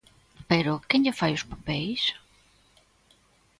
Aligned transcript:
Pero, 0.49 0.73
¿quen 0.89 1.01
lle 1.05 1.17
fai 1.19 1.31
os 1.35 1.47
papeis? 1.51 2.03